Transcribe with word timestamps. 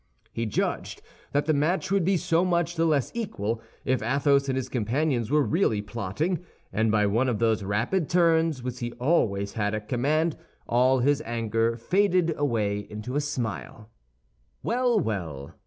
He 0.33 0.47
judged 0.47 1.03
that 1.31 1.45
the 1.45 1.53
match 1.53 1.91
would 1.91 2.03
be 2.03 2.17
so 2.17 2.43
much 2.43 2.73
the 2.73 2.85
less 2.85 3.11
equal, 3.13 3.61
if 3.85 4.01
Athos 4.01 4.49
and 4.49 4.55
his 4.57 4.67
companions 4.67 5.29
were 5.29 5.43
really 5.43 5.79
plotting; 5.79 6.43
and 6.73 6.89
by 6.91 7.05
one 7.05 7.29
of 7.29 7.37
those 7.37 7.61
rapid 7.63 8.09
turns 8.09 8.63
which 8.63 8.79
he 8.79 8.93
always 8.93 9.53
had 9.53 9.75
at 9.75 9.87
command, 9.87 10.37
all 10.67 11.01
his 11.01 11.21
anger 11.23 11.77
faded 11.77 12.33
away 12.35 12.79
into 12.89 13.15
a 13.15 13.21
smile. 13.21 13.91
"Well, 14.63 14.99
well!" 14.99 15.53